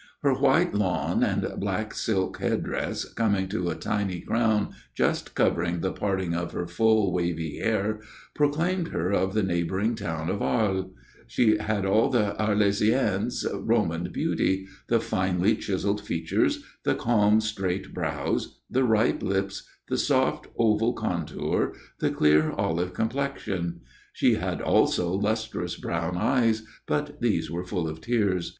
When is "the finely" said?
14.87-15.55